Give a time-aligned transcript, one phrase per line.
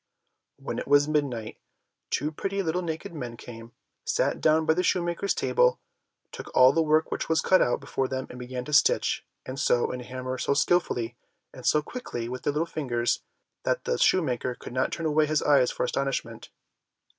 [0.57, 1.59] When it was midnight,
[2.09, 3.73] two pretty little naked men came,
[4.03, 5.79] sat down by the shoemaker's table,
[6.31, 9.59] took all the work which was cut out before them and began to stitch, and
[9.59, 11.17] sew, and hammer so skilfully
[11.53, 13.21] and so quickly with their little fingers
[13.61, 16.49] that the shoemaker could not turn away his eyes for astonishment.